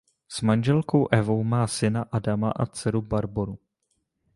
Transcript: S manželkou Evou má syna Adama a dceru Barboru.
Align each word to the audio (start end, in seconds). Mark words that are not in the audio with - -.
S 0.29 0.41
manželkou 0.41 1.07
Evou 1.11 1.43
má 1.43 1.67
syna 1.67 2.05
Adama 2.11 2.51
a 2.51 2.65
dceru 2.65 3.01
Barboru. 3.01 3.59